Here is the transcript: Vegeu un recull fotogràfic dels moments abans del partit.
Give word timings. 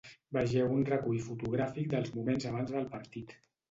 Vegeu 0.37 0.73
un 0.77 0.81
recull 0.87 1.21
fotogràfic 1.27 1.95
dels 1.95 2.13
moments 2.19 2.53
abans 2.55 2.77
del 2.77 2.95
partit. 2.99 3.43